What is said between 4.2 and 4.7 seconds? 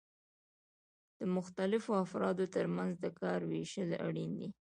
دي.